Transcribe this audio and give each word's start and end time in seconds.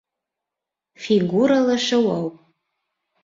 Фигуралы 1.03 1.75
шыуыу 1.85 2.27